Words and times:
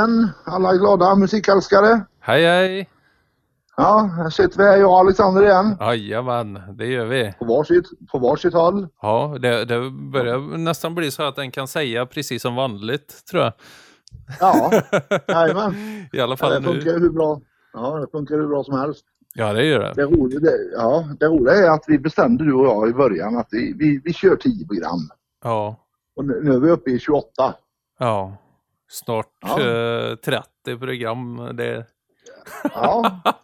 igen 0.00 0.28
alla 0.44 0.74
glada 0.76 1.14
musikälskare. 1.14 2.00
Hej 2.20 2.44
hej! 2.44 2.88
Ja, 3.76 4.10
här 4.16 4.30
sitter 4.30 4.58
vi 4.58 4.80
jag 4.80 4.90
och 4.90 4.98
Alexander 4.98 5.42
igen. 5.42 5.76
Jajamän, 5.80 6.60
det 6.78 6.86
gör 6.86 7.04
vi. 7.06 7.34
På 7.38 7.44
varsitt, 7.44 7.84
på 8.12 8.18
varsitt 8.18 8.54
håll. 8.54 8.88
Ja, 9.02 9.36
det, 9.42 9.64
det 9.64 9.90
börjar 9.90 10.58
nästan 10.58 10.94
bli 10.94 11.10
så 11.10 11.22
att 11.22 11.36
den 11.36 11.50
kan 11.50 11.68
säga 11.68 12.06
precis 12.06 12.42
som 12.42 12.54
vanligt, 12.54 13.24
tror 13.30 13.42
jag. 13.42 13.52
Ja, 14.40 14.70
jajamän. 15.28 15.74
I 16.12 16.20
alla 16.20 16.32
Ja, 16.32 16.36
fall 16.36 16.50
det 16.62 16.62
funkar 16.68 16.92
nu. 16.92 16.98
hur 16.98 17.10
bra. 17.10 17.40
Ja, 17.72 17.98
det 17.98 18.06
funkar 18.18 18.34
hur 18.34 18.48
bra 18.48 18.64
som 18.64 18.78
helst. 18.78 19.04
Ja, 19.34 19.52
det 19.52 19.64
gör 19.64 19.80
det. 19.80 19.92
Det 19.96 20.02
roliga, 20.02 20.40
det, 20.40 20.52
ja, 20.76 21.04
det 21.20 21.26
roliga 21.26 21.54
är 21.54 21.70
att 21.70 21.84
vi 21.86 21.98
bestämde 21.98 22.44
du 22.44 22.52
och 22.54 22.66
jag 22.66 22.88
i 22.88 22.92
början 22.92 23.36
att 23.36 23.48
vi, 23.50 23.72
vi, 23.78 24.00
vi 24.04 24.12
kör 24.12 24.36
10 24.36 24.66
program. 24.66 25.00
Ja, 25.44 25.76
Och 26.16 26.24
nu, 26.24 26.40
nu 26.42 26.54
är 26.54 26.58
vi 26.60 26.70
uppe 26.70 26.90
i 26.90 26.98
28. 26.98 27.54
ja. 27.98 28.36
Snart 28.90 29.26
Ja. 29.40 29.60
eh, 29.60 30.16
30 30.16 30.78
program. 30.78 31.50
Det, 31.56 31.86
Ja, 32.74 33.20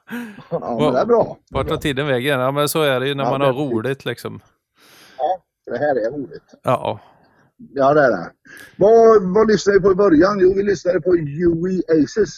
ja 0.51 0.77
men 0.81 0.93
det 0.93 0.99
är 1.01 1.07
bra. 1.07 1.37
Det 1.49 1.55
är 1.55 1.59
vart 1.59 1.69
tar 1.69 1.77
tiden 1.77 2.07
vägen? 2.07 2.41
Ja, 2.41 2.51
men 2.51 2.69
så 2.69 2.83
är 2.83 3.01
det 3.01 3.09
ju 3.09 3.15
när 3.15 3.25
Ja, 3.25 3.31
man 3.31 3.41
har 3.41 3.53
roligt 3.53 4.05
liksom. 4.05 4.41
Det 5.67 5.79
här 5.79 5.97
är 6.07 6.11
roligt. 6.11 6.55
Ja, 6.63 7.01
Ja, 7.75 7.95
det 7.95 8.01
är 8.03 8.11
det. 8.11 8.31
Vad, 8.77 9.35
vad 9.35 9.47
lyssnade 9.49 9.79
vi 9.79 9.83
på 9.85 9.93
i 9.93 9.95
början? 9.95 10.39
Jo, 10.41 10.55
vi 10.57 10.63
lyssnade 10.63 11.01
på 11.01 11.11
Huey 11.11 11.83
Aces, 11.89 12.31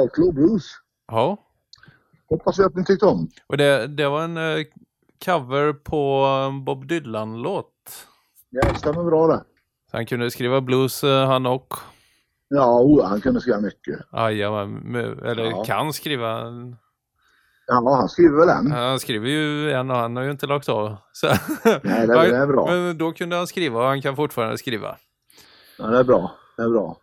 Outlaw 0.00 0.32
Blues. 0.34 0.64
ja. 1.12 1.36
Hoppas 2.28 2.58
vi 2.58 2.64
att 2.64 2.74
ni 2.74 2.84
tyckte 2.84 3.06
om. 3.06 3.28
Och 3.46 3.56
det, 3.56 3.86
det 3.86 4.08
var 4.08 4.22
en 4.22 4.36
eh, 4.36 4.64
cover 5.24 5.72
på 5.72 6.24
en 6.48 6.64
Bob 6.64 6.86
Dylan-låt. 6.88 7.72
Det 8.50 8.78
stämmer 8.78 9.04
bra 9.04 9.26
det. 9.26 9.42
Så 9.90 9.96
han 9.96 10.06
kunde 10.06 10.30
skriva 10.30 10.60
blues 10.60 11.04
eh, 11.04 11.26
han 11.26 11.46
och. 11.46 11.74
Ja, 12.48 13.00
han 13.08 13.20
kunde 13.20 13.40
skriva 13.40 13.60
mycket. 13.60 14.00
Jajamän, 14.12 14.94
eller 15.24 15.44
Ja. 15.44 15.64
kan 15.64 15.92
skriva. 15.92 16.40
Ja, 17.66 17.94
han 18.00 18.08
skriver 18.08 18.38
väl 18.38 18.48
än. 18.48 18.72
Han 18.72 18.98
skriver 19.00 19.28
ju 19.28 19.72
en 19.72 19.90
och 19.90 19.96
han 19.96 20.16
har 20.16 20.24
ju 20.24 20.30
inte 20.30 20.46
lagt 20.46 20.68
av. 20.68 20.96
Så. 21.12 21.26
Nej, 21.82 22.06
det, 22.06 22.06
det 22.06 22.36
är 22.36 22.46
bra. 22.46 22.66
Men 22.70 22.98
då 22.98 23.12
kunde 23.12 23.36
han 23.36 23.46
skriva 23.46 23.80
och 23.80 23.86
han 23.86 24.02
kan 24.02 24.16
fortfarande 24.16 24.58
skriva. 24.58 24.96
Ja, 25.78 25.86
det 25.86 25.98
är 25.98 26.04
bra. 26.04 26.32
Det 26.56 26.62
är 26.62 26.68
bra. 26.68 26.96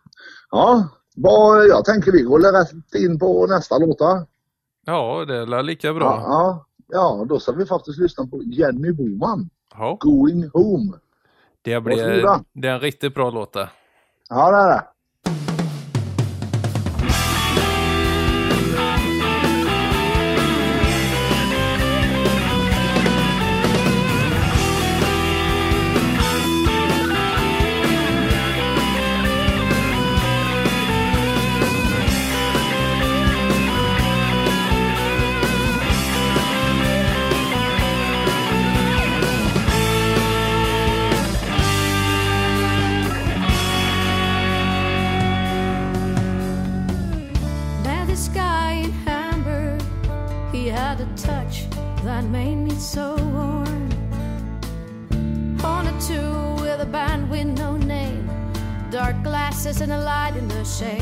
Ja, 0.50 0.88
vad, 1.16 1.66
jag 1.66 1.84
tänker 1.84 2.12
vi 2.12 2.22
går 2.22 2.38
rätt 2.38 2.94
in 3.02 3.18
på 3.18 3.46
nästa 3.46 3.78
låta. 3.78 4.26
Ja, 4.86 5.24
det 5.28 5.36
är 5.36 5.62
lika 5.62 5.92
bra. 5.94 6.04
Ja, 6.04 6.66
ja, 6.88 7.18
ja, 7.18 7.24
då 7.28 7.38
ska 7.40 7.52
vi 7.52 7.66
faktiskt 7.66 7.98
lyssna 7.98 8.26
på 8.26 8.42
Jenny 8.42 8.92
Boman, 8.92 9.48
Ja, 9.74 9.96
Going 10.00 10.50
Home. 10.52 10.92
det, 11.62 11.80
blir, 11.80 11.96
det 12.52 12.68
är 12.68 12.72
en 12.74 12.80
riktigt 12.80 13.14
bra 13.14 13.30
låt 13.30 13.52
det. 13.52 13.68
Ja, 14.28 14.50
det 14.50 14.56
är 14.56 14.68
det. 14.68 14.84
And 59.64 59.92
a 59.92 59.98
light 59.98 60.34
in 60.36 60.48
the 60.48 60.64
shade. 60.64 60.98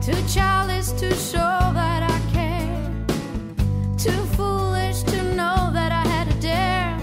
Too 0.00 0.14
childish 0.32 0.92
to 1.00 1.12
show 1.12 1.58
that 1.74 2.04
I 2.08 2.20
care, 2.32 3.04
too 3.98 4.22
foolish 4.36 5.02
to 5.02 5.34
know 5.34 5.70
that 5.72 5.90
I 5.90 6.06
had 6.06 6.28
a 6.28 6.40
dare. 6.40 6.96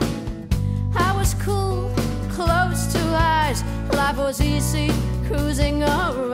I 0.95 1.13
was 1.17 1.33
cool, 1.33 1.91
close 2.29 2.87
to 2.93 2.99
eyes, 3.17 3.65
life 3.91 4.17
was 4.17 4.39
easy, 4.39 4.91
cruising 5.27 5.83
around. 5.83 6.26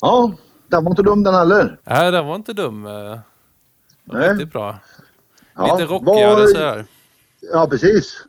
Ja, 0.00 0.32
den 0.68 0.84
var 0.84 0.90
inte 0.90 1.02
dum 1.02 1.22
den 1.22 1.34
heller. 1.34 1.80
Nej, 1.84 2.12
den 2.12 2.26
var 2.26 2.36
inte 2.36 2.52
dum. 2.52 2.86
eh. 2.86 2.92
Den 2.92 3.00
var 4.04 4.18
Nej. 4.18 4.30
Riktigt 4.30 4.52
bra. 4.52 4.78
Ja, 5.54 5.76
Lite 5.76 5.92
rockigare 5.92 6.34
vad- 6.34 6.48
så 6.48 6.58
här. 6.58 6.84
Ja, 7.52 7.66
precis. 7.70 8.24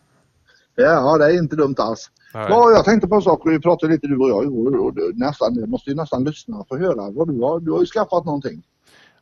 Ja, 0.76 1.18
det 1.18 1.26
är 1.26 1.38
inte 1.38 1.56
dumt 1.56 1.76
alls. 1.78 2.12
Nej. 2.34 2.46
Ja, 2.50 2.72
jag 2.72 2.86
tänkte 2.86 3.08
på 3.08 3.16
en 3.16 3.22
sak. 3.22 3.42
Vi 3.46 3.60
pratade 3.60 3.94
lite 3.94 4.08
du 4.08 4.18
och 4.18 4.30
jag 4.30 4.44
igår. 4.44 4.76
Och 4.86 4.94
du, 4.94 5.12
nästan, 5.16 5.56
jag 5.56 5.70
måste 5.70 5.90
ju 5.90 5.96
nästan 5.96 6.24
lyssna 6.24 6.66
för 6.70 6.76
att 6.76 6.82
höra 6.82 7.10
vad 7.12 7.28
du 7.28 7.42
har. 7.42 7.60
Du 7.60 7.72
har 7.72 7.80
ju 7.80 7.86
skaffat 7.86 8.26
någonting. 8.26 8.64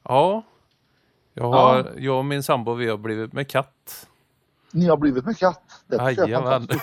Ja. 0.04 0.44
Jag, 1.34 1.44
har, 1.52 1.94
jag 1.98 2.18
och 2.18 2.26
min 2.26 2.44
sambo 2.44 2.74
vi 2.74 2.90
har 2.90 2.98
blivit 2.98 3.34
med 3.34 3.48
katt. 3.48 4.08
Ni 4.72 4.88
har 4.88 4.98
blivit 4.98 5.26
med 5.26 5.38
katt. 5.38 5.62
Det 5.88 5.96
Jajamän. 6.18 6.68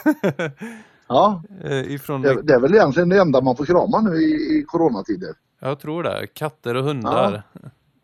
Ja, 1.09 1.43
Eh, 1.65 1.93
Ifrån, 1.93 2.23
det, 2.23 2.43
det 2.43 2.55
är 2.55 2.61
väl 2.61 2.75
egentligen 2.75 3.09
det 3.09 3.19
enda 3.21 3.41
man 3.41 3.57
får 3.57 3.65
krama 3.65 4.01
nu 4.01 4.17
i, 4.17 4.59
i 4.59 4.65
coronatider. 4.69 5.31
Jag 5.65 5.81
tror 5.81 6.03
det. 6.03 6.27
Katter 6.27 6.75
och 6.75 6.85
hundar. 6.85 7.43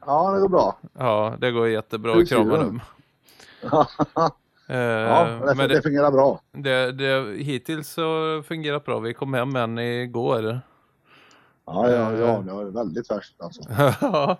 Ja, 0.07 0.33
det 0.33 0.41
går 0.41 0.49
bra. 0.49 0.77
Ja, 0.99 1.35
det 1.39 1.51
går 1.51 1.69
jättebra 1.69 2.19
att 2.19 2.29
krama 2.29 2.57
dem. 2.57 2.81
Eh, 4.69 4.79
Ja, 4.79 5.25
det, 5.25 5.55
men 5.55 5.69
det 5.69 5.75
det, 5.75 5.83
fungerar 5.83 6.11
bra. 6.11 6.41
det, 6.53 6.93
det, 6.93 7.43
hittills 7.43 7.89
så 7.89 8.43
fungerat 8.49 8.85
bra. 8.85 8.99
Vi 8.99 9.15
kom 9.15 9.35
hem 9.35 9.57
en 9.57 9.79
igår. 9.79 10.61
Ja, 11.67 11.91
ja, 11.91 12.13
ja, 12.13 12.43
det 12.47 12.53
var 12.53 12.65
väldigt 12.65 13.11
värst 13.11 13.35
alltså. 13.39 13.63
Ja, 14.01 14.37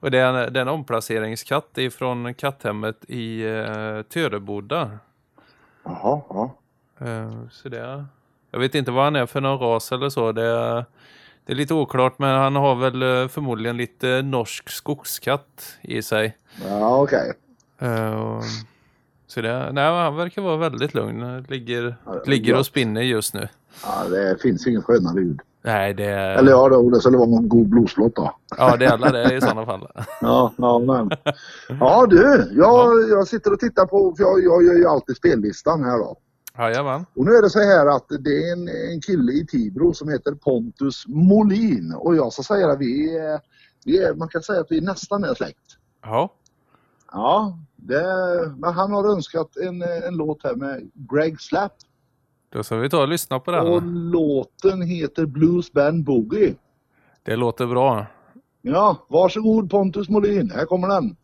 och 0.00 0.10
det 0.10 0.18
är, 0.18 0.32
en, 0.32 0.52
det 0.52 0.60
är 0.60 0.62
en 0.62 0.68
omplaceringskatt 0.68 1.78
ifrån 1.78 2.34
katthemmet 2.34 3.04
i 3.08 3.44
uh, 3.44 4.02
Töreboda. 4.02 4.90
Jaha, 5.84 6.20
ja. 6.28 6.56
Eh, 7.06 7.32
så 7.50 7.68
det, 7.68 8.04
jag 8.50 8.58
vet 8.58 8.74
inte 8.74 8.90
vad 8.90 9.04
han 9.04 9.16
är 9.16 9.26
för 9.26 9.40
någon 9.40 9.58
ras 9.58 9.92
eller 9.92 10.08
så. 10.08 10.32
Det, 10.32 10.84
det 11.46 11.52
är 11.52 11.56
lite 11.56 11.74
oklart 11.74 12.18
men 12.18 12.38
han 12.38 12.56
har 12.56 12.74
väl 12.74 13.02
eh, 13.22 13.28
förmodligen 13.28 13.76
lite 13.76 14.22
norsk 14.22 14.68
skogskatt 14.70 15.76
i 15.82 16.02
sig. 16.02 16.36
Ja, 16.68 17.02
okej. 17.02 17.32
Eh, 17.78 18.40
så 19.26 19.40
det, 19.40 19.72
nej, 19.72 19.84
han 20.04 20.16
verkar 20.16 20.42
vara 20.42 20.56
väldigt 20.56 20.94
lugn. 20.94 21.42
Ligger, 21.48 21.96
Ja, 22.06 22.22
ligger 22.26 22.58
och 22.58 22.66
spinner 22.66 23.02
just 23.02 23.34
nu. 23.34 23.48
Ja, 23.84 24.08
det 24.08 24.42
finns 24.42 24.66
inget 24.66 24.84
skönare 24.84 25.20
ljud. 25.20 25.40
Nej, 25.62 25.94
det 25.94 26.04
är, 26.04 26.36
Eller 26.36 26.50
ja, 26.52 26.68
då, 26.68 26.90
det 26.90 27.00
skulle 27.00 27.16
vara 27.16 27.28
en 27.38 27.48
god 27.48 27.68
blueslåt 27.68 28.16
då. 28.16 28.36
ja, 28.58 28.76
det 28.76 28.84
är 28.84 28.92
alla 28.92 29.12
det 29.12 29.34
i 29.34 29.40
sådana 29.40 29.66
fall. 29.66 29.88
Ja, 30.20 30.52
ja, 30.56 30.78
men. 30.78 31.10
ja 31.80 32.06
du, 32.06 32.52
jag, 32.56 33.08
jag 33.10 33.28
sitter 33.28 33.52
och 33.52 33.60
tittar 33.60 33.86
på, 33.86 34.14
för 34.16 34.24
jag, 34.24 34.44
jag 34.44 34.64
gör 34.64 34.74
ju 34.74 34.86
alltid 34.86 35.16
spellistan 35.16 35.84
här 35.84 35.98
då. 35.98 36.16
Jajamän. 36.58 37.06
Och 37.14 37.24
nu 37.24 37.30
är 37.30 37.42
det 37.42 37.50
så 37.50 37.58
här 37.58 37.86
att 37.86 38.08
det 38.08 38.30
är 38.48 38.52
en, 38.52 38.68
en 38.92 39.00
kille 39.00 39.32
i 39.32 39.46
Tibro 39.46 39.94
som 39.94 40.08
heter 40.08 40.32
Pontus 40.32 41.04
Molin 41.06 41.94
och 41.96 42.16
jag 42.16 42.32
ska 42.32 42.42
säga 42.42 42.70
att 42.70 42.78
vi 42.80 43.18
är, 43.18 43.40
vi 43.84 43.98
är, 44.02 44.14
man 44.14 44.28
kan 44.28 44.42
säga 44.42 44.60
att 44.60 44.70
vi 44.70 44.80
nästan 44.80 45.24
är 45.24 45.34
släkt. 45.34 45.76
Ja, 46.02 46.32
Ja, 47.12 47.58
det, 47.76 48.04
men 48.56 48.72
han 48.72 48.92
har 48.92 49.12
önskat 49.12 49.56
en, 49.56 49.82
en 49.82 50.16
låt 50.16 50.44
här 50.44 50.54
med 50.54 50.90
Greg 50.94 51.40
Slapp 51.40 51.72
då 52.52 52.62
ska 52.62 52.76
vi 52.76 52.90
ta 52.90 53.02
och 53.02 53.08
lyssna 53.08 53.40
på 53.40 53.50
den. 53.50 53.66
och 53.66 53.82
låten 53.82 54.82
heter 54.82 55.26
Blues 55.26 55.72
Band 55.72 56.04
Boogie. 56.04 56.54
Det 57.22 57.36
låter 57.36 57.66
bra. 57.66 58.06
Ja, 58.62 59.06
varsågod 59.08 59.70
Pontus 59.70 60.08
Molin, 60.08 60.50
här 60.50 60.64
kommer 60.64 60.88
den. 60.88 61.16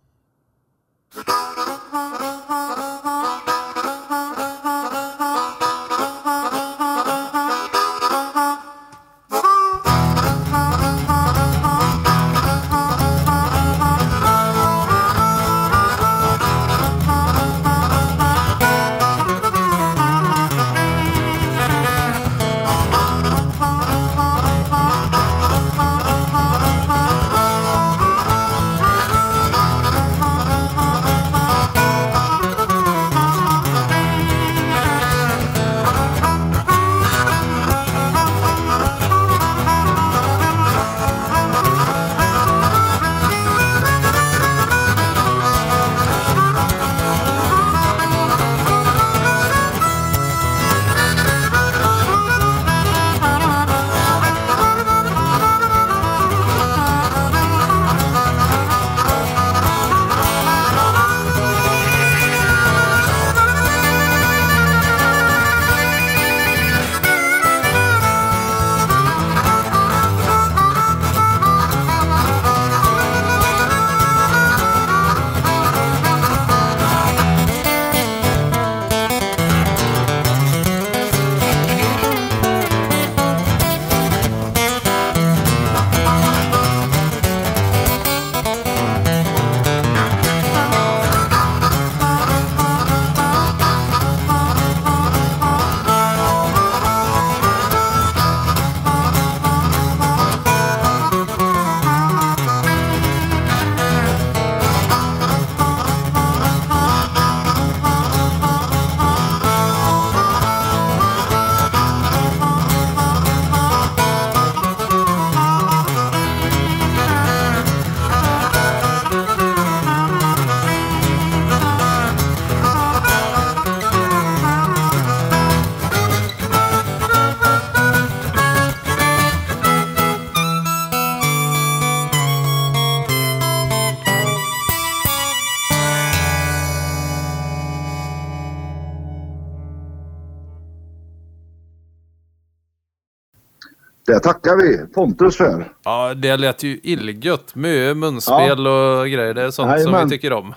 Tackar 144.23 144.57
vi 144.57 144.93
Pontus 144.95 145.37
för. 145.37 145.73
Ja, 145.85 146.15
det 146.15 146.37
lät 146.37 146.63
ju 146.63 146.81
illgött. 146.83 147.55
Mycket 147.55 147.97
munspel 147.97 148.67
och 148.67 149.09
grejer. 149.09 149.35
Det 149.35 149.43
är 149.43 149.51
sånt 149.51 149.57
som 149.71 149.79
Jajamän. 149.79 150.05
vi 150.09 150.11
tycker 150.11 150.33
om. 150.33 150.55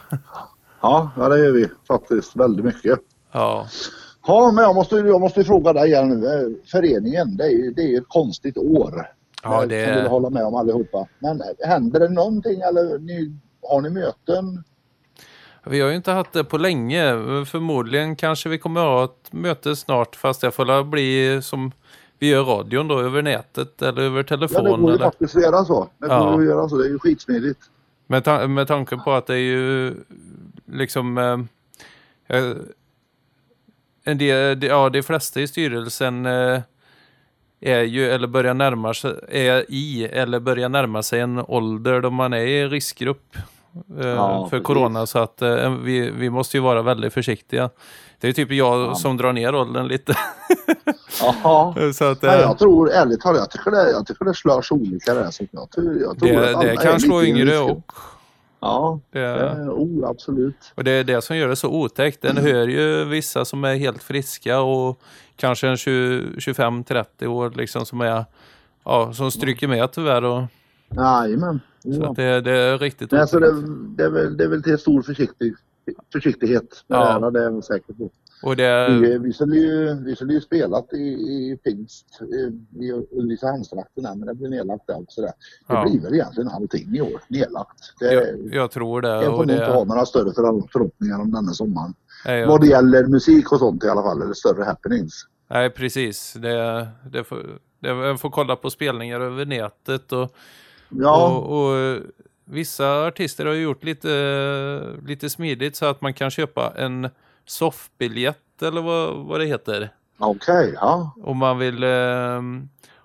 Ja, 0.81 1.12
ja, 1.17 1.29
det 1.29 1.39
gör 1.45 1.51
vi 1.51 1.67
faktiskt 1.88 2.36
väldigt 2.36 2.65
mycket. 2.65 3.00
Ja, 3.31 3.67
Ja, 4.27 4.51
men 4.51 4.63
jag 4.63 4.75
måste, 4.75 4.95
jag 4.95 5.22
måste 5.22 5.43
fråga 5.43 5.74
dig 5.74 5.88
igen 5.89 6.10
nu. 6.10 6.25
Eh, 6.27 6.69
Föreningen, 6.72 7.38
det 7.38 7.43
är 7.43 7.50
ju 7.50 7.72
det 7.74 7.81
är 7.81 7.98
ett 7.98 8.07
konstigt 8.07 8.57
år. 8.57 9.07
Ja, 9.43 9.62
Eh, 9.63 9.67
det- 9.67 9.86
Som 9.86 9.95
vill 9.95 10.07
hålla 10.07 10.29
med 10.29 10.43
om 10.43 10.55
allihopa. 10.55 11.07
Men 11.19 11.41
eh, 11.41 11.67
händer 11.67 12.00
det 12.00 12.10
någonting 12.10 12.62
eller 12.62 13.00
ni, 13.00 13.31
har 13.69 13.81
ni 13.81 13.89
möten? 13.89 14.63
vi 15.67 15.81
har 15.81 15.89
ju 15.89 15.95
inte 15.95 16.12
haft 16.12 16.34
det 16.34 16.43
på 16.43 16.57
länge. 16.57 17.03
Förmodligen 17.45 18.15
kanske 18.15 18.50
vi 18.50 18.57
kommer 18.57 18.81
ha 18.81 19.03
ett 19.03 19.34
möte 19.34 19.75
snart. 19.75 20.15
Fast 20.15 20.41
det 20.41 20.51
får 20.51 20.84
bli 20.84 21.39
som 21.41 21.72
vi 22.25 22.32
gör 22.32 22.44
radion 22.44 22.88
då 22.88 23.00
över 23.00 23.22
nätet 23.22 23.82
eller 23.82 24.01
över 24.01 24.17
Ja, 24.20 24.24
telefon. 24.24 24.63
det 24.63 24.70
går 24.70 24.79
ju 24.89 24.96
eller... 24.96 25.05
faktiskt 25.05 25.36
att 25.36 25.41
göra 25.44 25.65
så. 25.65 25.89
Det 25.98 26.08
går 26.08 26.15
Ja. 26.15 26.34
ju 26.41 26.41
att 26.41 26.55
göra 26.55 26.70
så. 26.70 26.77
Det 26.77 26.86
är 26.86 26.89
ju 26.89 27.00
skitsmidigt. 27.00 27.60
Med, 28.08 28.24
ta- 28.24 28.48
med 28.48 28.67
tanke 28.67 28.98
på 28.98 29.12
att 29.13 29.27
det 29.27 29.34
är 29.34 29.38
ju 29.38 29.94
liksom... 30.72 31.17
Eh, 31.17 32.38
eh, 32.38 32.51
en 34.03 34.17
del, 34.17 34.60
de, 34.60 34.67
ja, 34.67 34.89
de 34.89 35.03
flesta 35.03 35.41
i 35.41 35.48
styrelsen 35.48 36.25
eh, 36.25 36.60
är 37.62 37.82
ju, 37.82 38.10
eller 38.12 38.27
börjar 38.27 38.53
närma 38.53 38.94
sig, 38.94 39.13
är 39.29 39.65
i, 39.70 40.03
eller 40.05 40.39
börjar 40.39 40.70
närma 40.70 41.03
sig 41.03 41.20
en 41.20 41.39
ålder 41.39 42.01
då 42.01 42.10
man 42.10 42.34
är 42.34 42.38
i 42.46 42.67
riskgrupp 42.67 43.36
eh, 44.00 44.08
Ja, 44.08 44.48
för 44.50 44.58
precis. 44.58 44.65
corona. 44.65 45.05
Så 45.05 45.20
att 45.20 45.41
eh, 45.41 45.75
vi, 45.75 46.10
vi 46.12 46.29
måste 46.29 46.58
ju 46.58 46.62
vara 46.63 46.82
väldigt 46.82 47.13
försiktiga. 47.13 47.70
Det 48.19 48.27
är 48.27 48.34
typ 48.34 48.51
jag 48.51 48.98
som 48.98 49.17
drar 49.17 49.34
ner 49.34 49.55
åldern 49.55 49.88
lite. 49.88 50.13
Jaha. 51.22 51.93
så 51.93 52.05
att, 52.05 52.22
Nej, 52.22 52.36
eh, 52.36 52.41
jag 52.41 52.60
tror 52.60 52.91
ärligt 52.91 53.22
talat, 53.22 53.39
jag 53.39 53.51
tycker 53.51 53.72
det, 53.72 53.91
jag 53.91 54.07
tycker 54.07 54.25
det 54.25 54.34
slår 54.34 54.62
så 54.62 54.75
olika 54.75 55.13
det. 55.13 55.31
Så 55.31 55.43
jag 55.51 55.72
tror, 55.72 55.98
jag 56.01 56.19
tror 56.19 56.29
det, 56.29 56.67
det 56.67 56.77
kan 56.77 57.00
slå 57.00 57.24
yngre 57.24 57.60
och 57.60 57.91
Ja, 58.60 59.00
det, 59.12 59.53
oh, 59.69 60.10
absolut. 60.10 60.74
Och 60.75 60.84
det 60.84 60.91
är 60.91 61.03
det 61.03 61.22
som 61.22 61.38
gör 61.38 61.48
det 61.48 61.55
så 61.55 61.69
otäckt. 61.69 62.22
Den 62.22 62.38
hör 62.38 62.67
ju 62.67 63.05
vissa 63.05 63.45
som 63.45 63.63
är 63.63 63.75
helt 63.75 64.03
friska 64.03 64.60
och 64.60 65.00
kanske 65.36 65.67
en 65.67 65.75
25-30 65.75 67.25
år 67.25 67.53
liksom 67.55 67.86
som 67.86 68.01
är 68.01 68.25
ja, 68.84 69.13
som 69.13 69.31
stryker 69.31 69.67
med 69.67 69.91
tyvärr. 69.91 70.24
Och, 70.24 70.43
Jajamän. 70.95 71.60
så 71.84 71.89
Ja. 71.89 72.10
att 72.10 72.15
det, 72.15 72.41
det 72.41 72.51
är 72.51 72.77
riktigt 72.77 73.12
Nej, 73.12 73.27
så 73.27 73.39
det, 73.39 73.51
det, 73.98 74.03
är 74.03 74.10
väl, 74.10 74.38
det 74.38 74.43
är 74.43 74.48
väl 74.48 74.63
till 74.63 74.77
stor 74.77 75.01
försiktig, 75.01 75.53
försiktighet 76.13 76.84
med 76.88 76.98
Ja. 77.00 77.04
det 77.20 77.25
här, 77.25 77.32
det 77.32 77.39
är 77.39 77.44
jag 77.44 77.63
säker 77.63 77.94
på. 77.94 78.10
Och 78.44 78.56
det, 78.56 78.89
Vi, 79.01 79.18
vi, 79.18 79.34
skulle 79.34 79.56
ju, 79.56 79.94
vi 80.06 80.15
skulle 80.15 80.34
ju 80.34 80.42
spelat 80.42 80.94
i, 80.94 80.98
i 80.98 81.60
Pingst 81.63 82.22
i, 82.22 82.36
i 82.86 82.92
Ulricehamnstrakten 83.12 84.04
men 84.04 84.20
det 84.27 84.34
blev 84.36 84.50
nedlagt 84.51 84.88
där. 84.88 85.06
Så 85.08 85.22
det, 85.22 85.27
det 85.27 85.34
Ja. 85.74 85.84
blir 85.89 86.01
väl 86.01 86.13
egentligen 86.13 86.50
allting 86.50 86.96
i 86.96 87.01
år 87.01 87.22
nedlagt. 87.27 87.94
Det, 88.00 88.13
jag, 88.13 88.25
jag 88.51 88.72
tror 88.72 89.01
det. 89.01 89.08
jag 89.10 89.25
får 89.25 89.32
nog 89.46 89.51
inte 89.56 89.65
ha 89.65 89.80
det 89.80 89.86
några 89.86 90.06
större 90.06 90.34
för, 90.34 90.72
förhoppningar 90.72 91.20
om 91.22 91.32
denna 91.32 91.51
sommaren. 91.54 91.94
jag, 92.25 92.48
Vad 92.48 92.62
det 92.62 92.68
gäller 92.68 93.08
musik 93.08 93.51
och 93.51 93.60
sånt 93.60 93.84
i 93.84 93.89
alla 93.89 94.01
fall, 94.04 94.22
eller 94.22 94.34
större 94.34 94.63
happenings. 94.63 95.27
nej, 95.50 95.70
precis. 95.70 96.34
Det, 96.34 96.88
det, 97.12 97.24
får, 97.24 97.60
det, 97.80 97.88
jag 97.89 98.20
får 98.20 98.30
kolla 98.30 98.56
på 98.56 98.70
spelningar 98.70 99.20
över 99.20 99.46
nätet. 99.46 100.12
Och, 100.12 100.32
Ja, 100.89 101.38
och, 101.38 101.65
och 101.72 101.98
vissa 102.46 103.06
artister 103.08 103.46
har 103.46 103.54
ju 103.54 103.62
gjort 103.62 103.84
lite, 103.84 104.98
lite 105.06 105.30
smidigt 105.30 105.75
så 105.75 105.86
att 105.86 106.02
man 106.02 106.14
kan 106.14 106.32
köpa 106.32 106.74
en 106.78 107.10
soffbiljett 107.46 108.62
eller 108.62 108.82
vad, 108.82 109.16
vad 109.25 109.40
det 109.40 109.46
heter. 109.46 109.90
okej. 110.18 110.74
ja. 110.75 111.12
Om 111.24 111.38
man 111.38 111.58
vill 111.58 111.84
eh, 111.84 112.38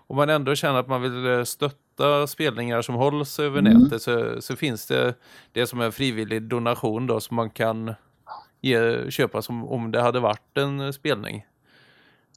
om 0.06 0.16
man 0.16 0.30
ändå 0.30 0.54
känner 0.54 0.78
att 0.80 0.88
man 0.88 1.02
vill 1.02 1.26
eh, 1.26 1.44
stötta 1.44 2.26
spelningar 2.26 2.82
som 2.82 2.94
hålls 2.94 3.40
över 3.40 3.58
Mm. 3.58 3.72
nätet 3.82 4.02
så, 4.02 4.40
så 4.42 4.56
finns 4.56 4.86
det 4.86 5.14
det 5.52 5.66
som 5.66 5.80
en 5.80 5.92
frivillig 5.92 6.42
donation 6.42 7.06
då 7.06 7.20
som 7.20 7.36
man 7.36 7.50
kan 7.50 7.94
ge, 8.60 9.10
köpa 9.10 9.42
som 9.42 9.64
om 9.68 9.90
det 9.92 10.00
hade 10.00 10.20
varit 10.20 10.56
en 10.56 10.80
eh, 10.80 10.90
spelning. 10.90 11.46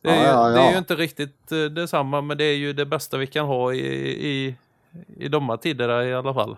Det 0.01 0.09
är, 0.09 0.15
Ja, 0.15 0.21
ju, 0.21 0.27
ja, 0.27 0.47
det 0.49 0.59
är 0.59 0.65
ja. 0.65 0.71
ju 0.71 0.77
inte 0.77 0.95
riktigt 0.95 1.51
eh, 1.51 1.57
detsamma 1.59 2.21
men 2.21 2.37
det 2.37 2.43
är 2.43 2.55
ju 2.55 2.73
det 2.73 2.85
bästa 2.85 3.17
vi 3.17 3.27
kan 3.27 3.45
ha 3.45 3.73
i, 3.73 3.87
i, 4.29 4.55
i 5.17 5.27
de 5.27 5.49
här 5.49 5.57
tiderna 5.57 6.05
i 6.05 6.13
alla 6.13 6.33
fall. 6.33 6.57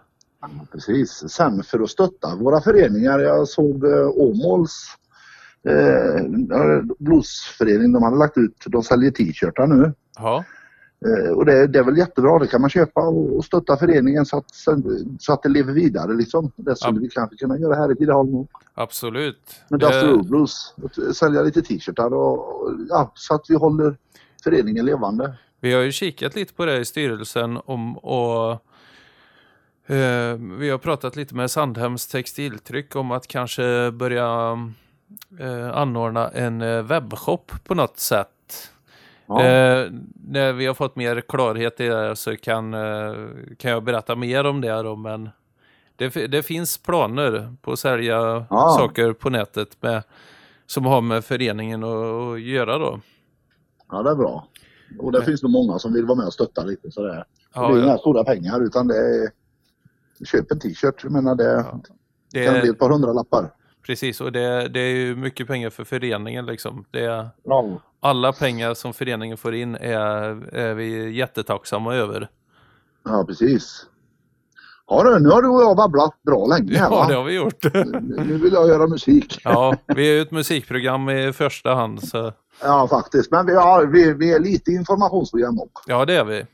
Precis. 0.72 1.24
Sen 1.30 1.64
för 1.64 1.80
att 1.80 1.90
stötta 1.90 2.36
våra 2.36 2.62
föreningar. 2.62 3.20
Jag 3.20 3.48
såg 3.48 3.86
eh, 3.86 4.08
Åmåls 4.08 4.86
eh, 5.70 6.24
bluesförening. 7.00 7.92
De 7.94 8.04
hade 8.04 8.18
lagt 8.18 8.38
ut, 8.38 8.64
de 8.66 8.84
säljer 8.84 9.12
t-shirtar 9.12 9.68
nu. 9.68 9.94
Ja, 10.18 10.44
Eh, 11.06 11.32
och 11.32 11.46
det, 11.46 11.68
det 11.68 11.80
är 11.80 11.84
väl 11.84 11.98
jättebra. 11.98 12.40
Det 12.40 12.48
kan 12.48 12.62
man 12.62 12.70
köpa 12.70 13.02
och, 13.02 13.36
och 13.36 13.46
stötta 13.46 13.78
föreningen 13.78 14.25
så 14.25 14.38
att, 14.38 14.46
så 15.20 15.34
att 15.34 15.44
det 15.44 15.50
lever 15.50 15.74
vidare. 15.74 16.14
Liksom. 16.14 16.52
Det 16.56 16.75
skulle 16.75 16.98
Ja. 16.98 17.02
vi 17.02 17.10
kanske 17.10 17.36
kunna 17.36 17.58
göra 17.60 17.75
här 17.75 17.92
i 17.92 17.96
Tidaholm 17.96 18.48
absolut. 18.74 19.62
Med 19.70 19.80
Dusty 19.80 20.08
Road 20.08 20.30
Blues. 20.30 20.74
Att 20.84 21.16
Sälja 21.16 21.42
lite 21.42 21.62
t-shirtar 21.62 22.14
och, 22.14 22.72
ja, 22.90 23.12
så 23.16 23.36
att 23.36 23.46
vi 23.50 23.56
håller 23.56 23.98
föreningen 24.44 24.86
levande. 24.86 25.34
Vi 25.62 25.74
har 25.74 25.82
ju 25.82 25.92
kikat 25.92 26.36
lite 26.36 26.54
på 26.54 26.66
det 26.66 26.78
i 26.78 26.86
styrelsen 26.86 27.58
om 27.66 27.98
och 27.98 28.62
eh, 29.86 30.38
vi 30.60 30.70
har 30.70 30.77
pratat 30.77 31.15
lite 31.15 31.36
med 31.36 31.51
Sandhems 31.51 32.08
textiltryck 32.08 32.96
om 32.96 33.12
att 33.12 33.27
kanske 33.27 33.92
börja 33.92 34.58
eh, 35.39 35.77
anordna 35.77 36.30
en 36.30 36.62
eh, 36.62 36.84
webbshop 36.84 37.51
på 37.63 37.75
något 37.75 38.00
sätt. 38.00 38.72
Ja. 39.27 39.44
Eh, 39.44 39.92
när 40.13 40.54
vi 40.54 40.65
har 40.65 40.74
fått 40.74 40.96
mer 40.96 41.22
klarhet 41.22 41.80
i 41.80 41.88
det 41.88 42.15
så 42.15 42.36
kan, 42.38 42.72
kan 43.58 43.72
jag 43.72 43.84
berätta 43.84 44.15
mer 44.15 44.46
om 44.46 44.62
det 44.62 44.82
då, 44.82 44.96
men 44.96 45.30
det, 45.96 46.10
det 46.27 46.44
finns 46.44 46.77
planer 46.77 47.56
på 47.62 47.72
att 47.72 47.80
sälja 47.80 48.46
Ja. 48.50 48.75
saker 48.80 49.13
på 49.13 49.30
nätet 49.30 49.77
med, 49.82 50.04
som 50.65 50.86
har 50.86 51.01
med 51.01 51.25
föreningen 51.25 51.84
att, 51.84 52.06
att 52.06 52.42
göra 52.42 52.77
då. 52.77 53.00
Ja, 53.92 54.04
det 54.04 54.12
är 54.12 54.15
bra. 54.15 54.48
Och 55.00 55.12
det 55.12 55.25
finns 55.25 55.44
nog 55.44 55.51
många 55.51 55.80
som 55.80 55.94
vill 55.94 56.06
vara 56.06 56.18
med 56.18 56.25
och 56.27 56.34
stötta 56.34 56.63
lite 56.63 56.92
sådär. 56.92 57.24
Ja, 57.54 57.68
det 57.68 57.74
är 57.74 57.77
ja. 57.77 57.84
inga 57.84 57.98
stora 57.98 58.24
pengar 58.24 58.63
utan 58.63 58.88
det 58.88 58.98
är 58.98 59.30
Köp 60.25 60.51
en 60.51 60.60
t-shirt. 60.60 61.03
Jag 61.03 61.12
menar 61.12 61.36
det 61.36 61.65
Det 62.34 62.45
kan 62.45 62.60
bli 62.62 62.69
ett 62.69 62.79
par 62.79 62.89
hundra 62.89 63.13
lappar. 63.13 63.51
precis, 63.86 64.22
och 64.22 64.31
det, 64.31 64.67
det 64.67 64.79
är 64.79 64.95
ju 64.95 65.15
mycket 65.15 65.48
pengar 65.48 65.69
för 65.69 65.84
föreningen 65.84 66.45
liksom. 66.45 66.86
Det 66.91 67.05
är, 67.05 67.29
Ja. 67.43 67.81
alla 68.00 68.34
pengar 68.34 68.74
som 68.74 68.93
föreningen 68.93 69.38
får 69.38 69.55
in 69.55 69.75
är, 69.75 70.00
är 70.55 70.74
vi 70.74 71.12
jättetacksamma 71.17 71.95
över. 71.95 72.29
ja, 73.05 73.25
precis. 73.27 73.86
Ja 74.88 75.03
du, 75.03 75.19
nu 75.19 75.29
har 75.29 75.41
du 75.41 75.48
och 75.50 75.62
jag 75.62 75.77
babblat 75.77 76.24
bra 76.24 76.45
länge 76.45 76.77
här 76.77 76.86
Ja, 76.86 76.89
va? 76.89 77.07
det 77.07 77.15
har 77.15 77.24
vi 77.24 77.36
gjort. 77.36 77.63
Nu 78.25 78.38
vill 78.38 78.53
jag 78.53 78.67
göra 78.67 78.88
musik. 78.88 79.41
Ja, 79.43 79.75
vi 79.88 80.10
är 80.10 80.13
ju 80.13 80.22
ett 80.22 80.31
musikprogram 80.31 81.10
i 81.10 81.34
första 81.34 81.74
hand, 81.75 82.03
så 82.07 82.34
Ja, 82.62 82.88
faktiskt. 82.88 83.31
Men 83.31 83.45
vi, 83.45 83.55
har, 83.55 83.86
vi, 83.86 84.13
vi 84.13 84.34
är 84.34 84.39
lite 84.39 84.72
informationsprogram 84.72 85.60
också. 85.60 85.84
ja, 85.88 86.05
det 86.05 86.13
är 86.15 86.25
vi. 86.25 86.45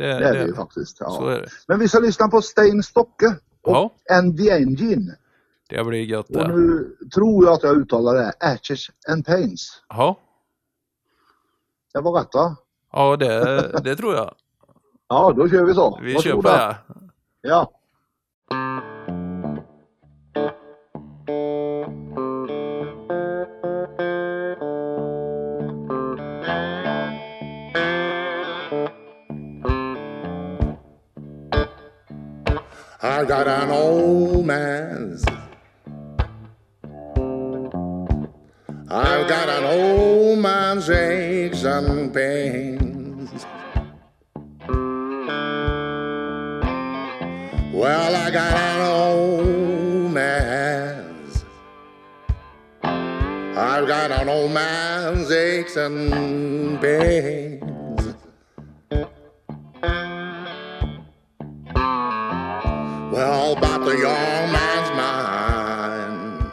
Det, 0.00 0.06
Det 0.18 0.24
är 0.28 0.32
vi 0.38 0.44
ju 0.44 0.54
faktiskt. 0.54 0.96
Ja. 1.00 1.20
det. 1.24 1.48
Men 1.68 1.78
vi 1.78 1.88
ska 1.88 1.98
lyssna 1.98 2.28
på 2.28 2.42
Stein 2.42 2.82
Stocke 2.82 3.26
och 3.62 3.72
Ja. 3.72 3.90
And 4.18 4.38
the 4.38 4.50
Engine. 4.50 5.14
Det 5.68 5.84
blir 5.84 6.04
gött 6.04 6.30
Och 6.30 6.36
det. 6.36 6.48
nu 6.56 6.96
tror 7.14 7.44
jag 7.44 7.54
att 7.54 7.62
jag 7.62 7.76
uttalar 7.76 8.14
det. 8.14 8.32
Ashes 8.40 8.86
and 9.08 9.26
Pains. 9.26 9.82
Ja, 9.88 10.16
Det 11.94 12.00
var 12.00 12.12
rätt 12.20 12.34
va? 12.34 12.56
ja 12.92 13.16
det, 13.16 13.80
det 13.84 13.96
tror 13.96 14.14
jag. 14.14 14.34
Ja, 15.08 15.32
då 15.36 15.48
kör 15.48 15.64
vi 15.64 15.74
så. 15.74 16.00
Vi 16.02 16.14
Varsågoda. 16.14 16.48
köper 16.50 16.68
det. 16.86 17.48
Ja. 17.48 17.72
I 33.20 33.24
got 33.26 33.46
an 33.46 33.68
old 33.68 34.46
man's. 34.46 35.22
I've 38.88 39.28
got 39.28 39.46
an 39.46 39.64
old 39.64 40.38
man's 40.38 40.88
aches 40.88 41.64
and 41.64 42.14
pains. 42.14 43.44
Well, 47.74 48.16
I 48.16 48.30
got 48.30 48.54
an 48.54 48.80
old 48.90 50.12
man's. 50.12 51.44
I've 52.82 53.86
got 53.86 54.12
an 54.12 54.30
old 54.30 54.50
man's 54.50 55.30
aches 55.30 55.76
and 55.76 56.80
pains. 56.80 57.49
Well, 63.10 63.56
but 63.56 63.78
the 63.78 63.98
young 63.98 64.52
man's 64.52 64.90
mind, 64.96 66.48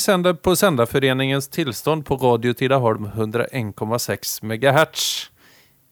Vi 0.00 0.04
sänder 0.04 0.32
på 0.34 0.56
Sändarföreningens 0.56 1.48
tillstånd 1.48 2.06
på 2.06 2.16
Radio 2.16 2.52
Tidaholm 2.52 3.06
101,6 3.06 4.44
MHz. 4.44 5.30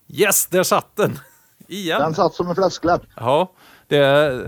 Yes, 0.09 0.47
där 0.47 0.63
satt 0.63 0.97
den! 0.97 1.19
Igen. 1.69 2.01
Den 2.01 2.15
satt 2.15 2.35
som 2.35 2.49
en 2.49 2.55
fläskläpp. 2.55 3.03
Ja, 3.17 3.53
det, 3.89 3.99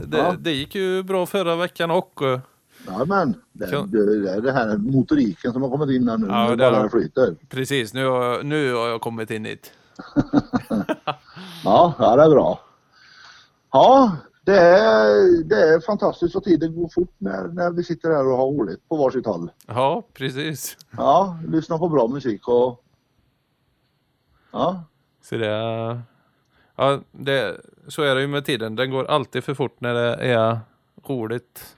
det, 0.06 0.18
Ja. 0.18 0.34
det 0.38 0.52
gick 0.52 0.74
ju 0.74 1.02
bra 1.02 1.26
förra 1.26 1.56
veckan 1.56 1.90
och... 1.90 2.22
eh, 2.22 2.40
Jajamän. 2.86 3.34
Det, 3.52 3.64
är 3.64 4.40
det 4.40 4.52
här 4.52 4.76
motoriken 4.76 5.52
som 5.52 5.62
har 5.62 5.70
kommit 5.70 5.90
in 5.96 6.08
här 6.08 6.18
nu. 6.18 6.26
Ja, 6.26 6.44
nu 6.48 6.56
det 6.56 6.70
bara 6.70 6.88
flyter. 6.90 7.36
Precis, 7.48 7.94
nu 7.94 8.06
har, 8.06 8.24
jag- 8.24 8.44
nu 8.46 8.74
har 8.74 8.88
jag 8.88 9.00
kommit 9.00 9.30
in 9.30 9.44
hit. 9.44 9.72
Ja, 11.64 11.94
det 12.16 12.22
är 12.22 12.30
bra. 12.30 12.60
Ja, 13.72 14.16
det 14.44 14.58
är, 14.58 15.44
det 15.44 15.74
är 15.74 15.80
fantastiskt 15.80 16.36
och 16.36 16.44
tiden 16.44 16.74
går 16.74 16.88
fort 16.88 17.14
när, 17.18 17.48
när 17.48 17.70
vi 17.70 17.84
sitter 17.84 18.10
här 18.10 18.26
och 18.26 18.36
har 18.36 18.46
roligt 18.46 18.88
på 18.88 18.96
varsitt 18.96 19.26
håll. 19.26 19.50
Ja, 19.66 20.06
precis. 20.14 20.76
Ja, 20.96 21.38
lyssna 21.48 21.78
på 21.78 21.88
bra 21.88 22.08
musik 22.08 22.48
och... 22.48 22.84
Ja, 24.52 24.84
Så 25.22 25.36
det, 25.36 26.00
ja, 26.76 27.00
det, 27.12 27.60
så 27.88 28.02
är 28.02 28.14
det 28.14 28.20
ju 28.20 28.26
med 28.28 28.44
tiden. 28.44 28.76
Den 28.76 28.90
går 28.90 29.04
alltid 29.04 29.44
för 29.44 29.54
fort 29.54 29.80
när 29.80 29.94
det 29.94 30.14
är 30.14 30.58
roligt. 31.08 31.76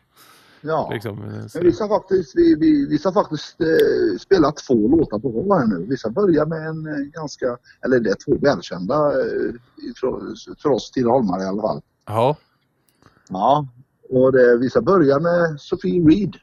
ja. 0.60 0.90
Liksom. 0.92 1.16
Så- 1.48 1.58
Men 1.58 1.66
vissa 1.66 1.88
faktiskt, 1.88 2.36
vi, 2.36 2.54
vi, 2.54 2.86
vissa 2.88 3.12
faktiskt 3.12 3.60
eh, 3.60 4.18
spelat 4.20 4.56
två 4.56 4.74
låtar 4.74 5.18
på 5.18 5.28
rad 5.28 5.60
här 5.60 5.66
nu. 5.66 5.86
Vissa 5.86 6.10
börjar 6.10 6.46
med 6.46 6.66
en 6.68 6.86
eh, 6.86 6.98
ganska, 7.12 7.58
eller 7.84 8.00
det 8.00 8.10
är 8.10 8.16
två 8.24 8.38
välkända 8.46 8.94
eh, 8.94 9.52
för, 10.00 10.34
för 10.62 10.68
oss 10.68 10.90
Tidaholmare 10.90 11.42
i 11.42 11.46
alla 11.46 11.62
fall. 11.62 11.82
Ja, 12.06 12.36
Ja, 13.32 13.66
och 14.10 14.32
det, 14.32 14.56
vissa 14.58 14.80
börjar 14.80 15.20
med 15.20 15.60
Sofie 15.60 16.08
Reed. 16.08 16.36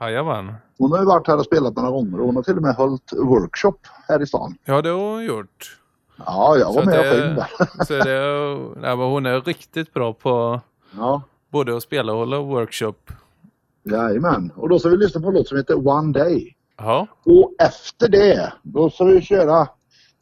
jajamän. 0.00 0.54
Hon 0.78 0.92
har 0.92 0.98
ju 0.98 1.04
varit 1.04 1.26
här 1.28 1.36
och 1.38 1.44
spelat 1.44 1.76
några 1.76 1.90
gånger 1.90 2.20
och 2.20 2.26
hon 2.26 2.36
har 2.36 2.42
till 2.42 2.56
och 2.56 2.62
med 2.62 2.74
hållit 2.74 3.12
workshop 3.18 3.78
här 4.08 4.22
i 4.22 4.26
stan. 4.26 4.54
Ja, 4.64 4.82
det 4.82 4.88
har 4.88 5.12
hon 5.12 5.24
gjort. 5.24 5.78
Ja, 6.26 6.56
jag 6.58 6.72
var 6.72 6.82
Så 6.82 6.88
med 6.88 6.98
och 6.98 7.04
sjöng 7.04 7.34
där. 7.34 7.84
Så 7.84 7.92
det, 7.92 8.80
nej, 8.80 8.96
men 8.96 9.06
hon 9.06 9.26
är 9.26 9.40
riktigt 9.40 9.94
bra 9.94 10.12
på 10.12 10.60
Ja, 10.98 11.22
både 11.50 11.76
att 11.76 11.82
spela 11.82 12.12
och 12.12 12.18
hålla 12.18 12.38
workshop. 12.40 12.94
jajamän. 13.84 14.52
Och 14.56 14.68
då 14.68 14.78
ska 14.78 14.88
vi 14.88 14.96
lyssna 14.96 15.20
på 15.20 15.28
en 15.28 15.34
låt 15.34 15.48
som 15.48 15.56
heter 15.56 15.88
One 15.88 16.12
Day. 16.12 16.56
Ja, 16.76 17.06
Och 17.24 17.52
efter 17.58 18.08
det, 18.08 18.52
då 18.62 18.90
ska 18.90 19.04
vi 19.04 19.20
köra 19.22 19.68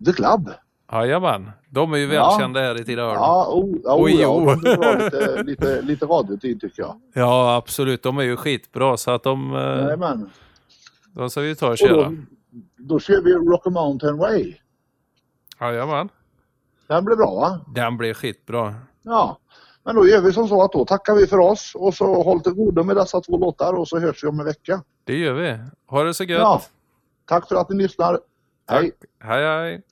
The 0.07 0.13
Club. 0.13 0.51
Jajamän. 0.93 1.51
De 1.71 1.93
är 1.93 1.97
ju 1.97 2.13
Ja. 2.15 2.29
välkända 2.29 2.61
här 2.61 2.81
i 2.81 2.85
Tidaholm. 2.85 3.17
Ja, 3.21 3.47
oh, 3.53 3.77
ja, 3.85 3.95
oh, 3.97 4.03
Oj, 4.05 4.21
ja. 4.21 4.29
oh. 4.29 4.61
de 4.63 5.05
lite, 5.05 5.43
lite, 5.47 5.83
lite 5.83 6.07
radiotid 6.07 6.61
tycker 6.61 6.83
jag. 6.83 7.01
Ja, 7.15 7.57
absolut. 7.57 8.03
De 8.03 8.19
är 8.19 8.23
ju 8.23 8.37
skitbra 8.37 8.97
så 8.97 9.11
att 9.11 9.23
de, 9.23 9.55
eh, 9.55 9.61
Jajamän. 9.61 10.31
de 11.13 11.31
ska 11.31 11.41
vi 11.41 11.57
ta 11.57 11.67
och 11.67 11.73
Och 11.73 11.79
köra. 11.79 12.09
då, 12.11 12.17
då 12.77 12.99
kör 13.01 13.23
vi 13.23 13.33
Rock 13.33 13.67
a 13.67 13.71
Mountain 13.71 14.19
Way. 14.19 14.55
Jajamän. 15.61 16.09
Den 16.89 17.05
blir 17.05 17.17
bra 17.17 17.35
va? 17.35 17.61
Den 17.75 17.97
blir 17.97 18.15
skitbra. 18.15 18.75
Ja. 19.03 19.39
Men 19.85 19.97
då 19.97 20.07
gör 20.09 20.21
vi 20.21 20.33
som 20.33 20.49
så 20.49 20.63
att 20.63 20.73
då 20.73 20.85
tackar 20.85 21.15
vi 21.15 21.27
för 21.27 21.39
oss 21.39 21.73
och 21.75 21.95
så 21.95 22.23
håll 22.23 22.41
till 22.41 22.53
godo 22.53 22.83
med 22.83 22.97
dessa 22.97 23.21
två 23.21 23.39
låtar 23.39 23.73
och 23.73 23.89
så 23.89 23.99
hörs 23.99 24.25
vi 24.25 24.29
om 24.29 24.41
en 24.41 24.47
vecka. 24.47 24.83
Det 25.05 25.17
gör 25.17 25.33
vi. 25.35 25.59
Ha 25.87 26.03
det 26.05 26.15
så 26.15 26.25
gött. 26.25 26.39
Ja. 26.41 26.63
Tack 27.27 27.49
för 27.49 27.57
att 27.57 27.69
ni 27.69 27.77
lyssnar. 27.83 28.19
Hej! 28.71 28.91
Tack. 28.91 29.29
Hej, 29.29 29.45
hej. 29.45 29.75
One 29.75 29.83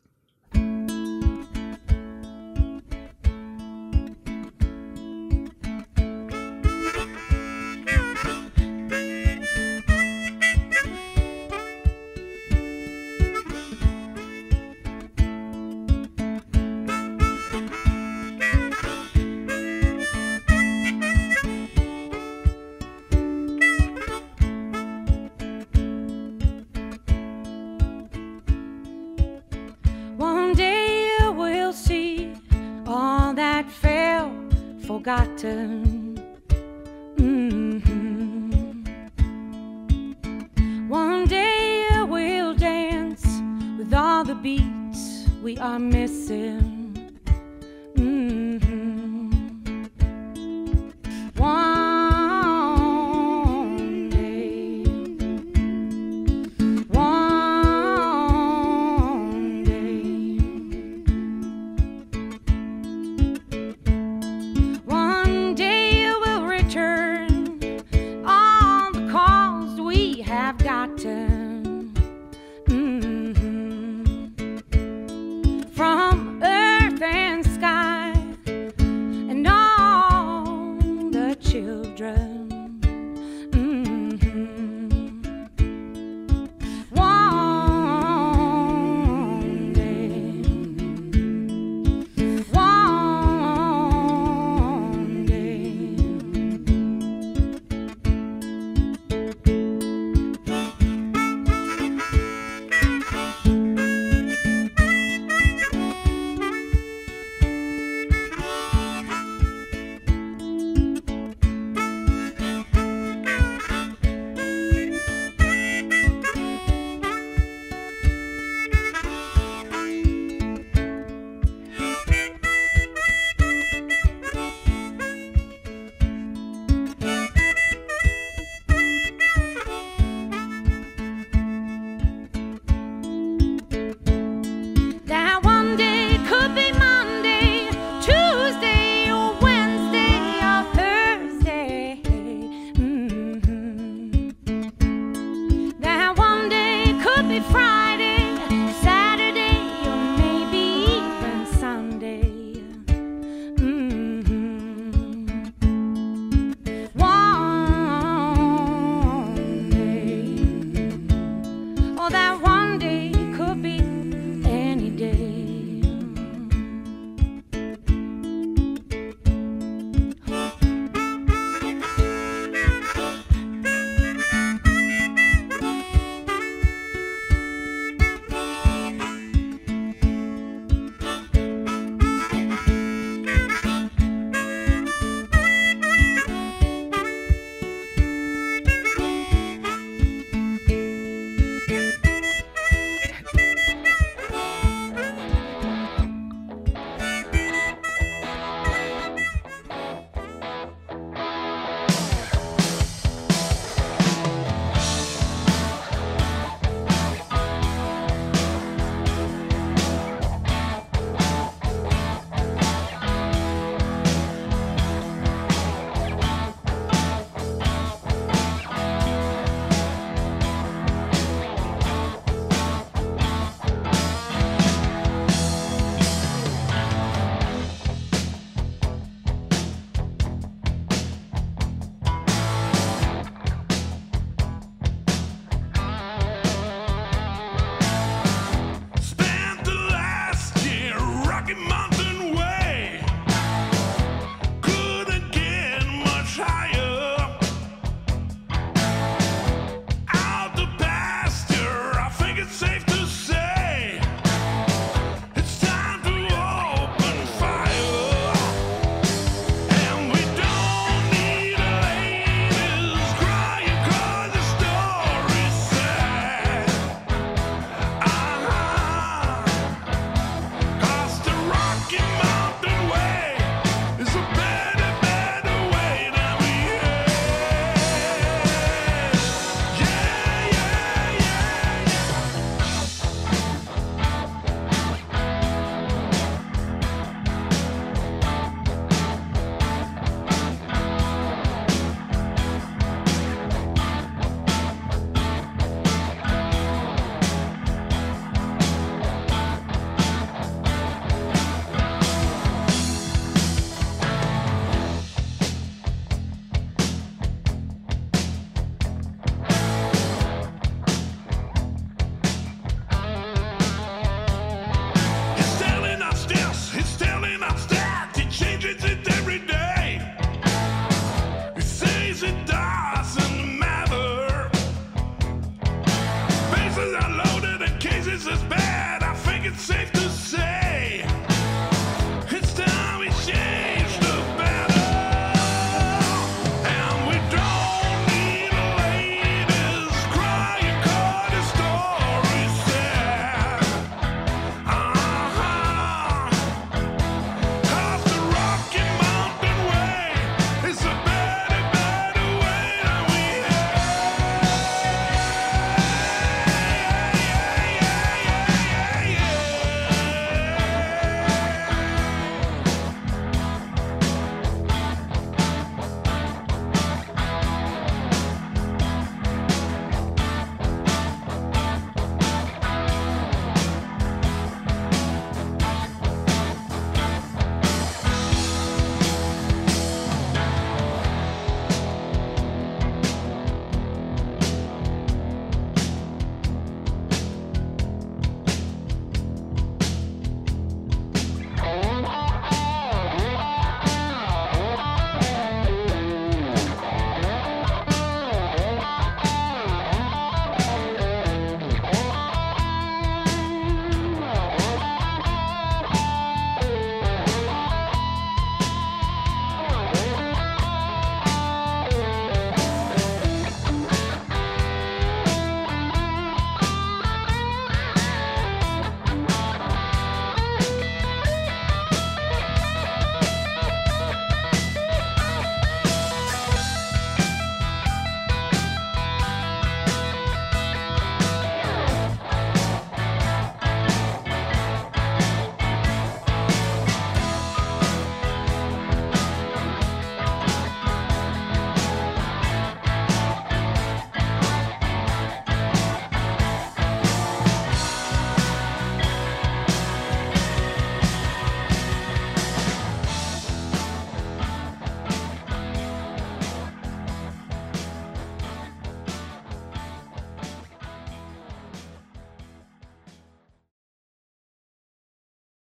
better 35.42 35.69